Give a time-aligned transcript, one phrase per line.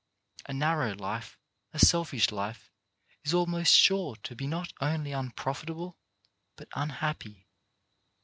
[0.47, 1.37] A narrow life,
[1.73, 2.71] a selfish life,
[3.23, 5.95] is almost sure to be not only un profitable
[6.55, 7.45] but unhappy.